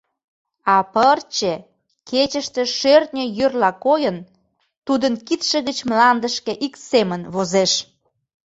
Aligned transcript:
А 0.75 0.77
пырче, 0.93 1.53
кечыште 2.09 2.63
шӧртньӧ 2.77 3.25
йӱрла 3.37 3.71
койын, 3.83 4.17
тудын 4.85 5.13
кидше 5.27 5.57
гыч 5.67 5.77
мландышке 5.89 6.53
ик 6.65 6.73
семын 6.89 7.21
возеш. 7.33 7.71